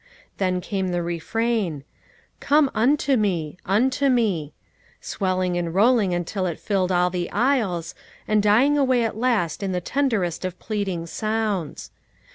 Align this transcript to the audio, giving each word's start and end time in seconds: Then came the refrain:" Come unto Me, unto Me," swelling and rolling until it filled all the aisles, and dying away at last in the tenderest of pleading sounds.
Then 0.39 0.61
came 0.61 0.87
the 0.87 1.03
refrain:" 1.03 1.83
Come 2.49 2.71
unto 2.73 3.15
Me, 3.17 3.55
unto 3.67 4.09
Me," 4.09 4.51
swelling 4.99 5.57
and 5.59 5.75
rolling 5.75 6.11
until 6.11 6.47
it 6.47 6.59
filled 6.59 6.91
all 6.91 7.11
the 7.11 7.29
aisles, 7.31 7.93
and 8.27 8.41
dying 8.41 8.79
away 8.79 9.03
at 9.03 9.15
last 9.15 9.61
in 9.61 9.73
the 9.73 9.79
tenderest 9.79 10.43
of 10.43 10.57
pleading 10.57 11.05
sounds. 11.05 11.91